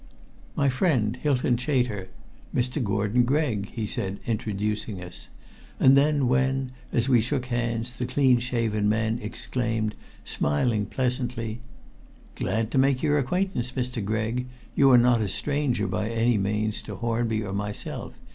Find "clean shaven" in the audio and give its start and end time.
8.07-8.89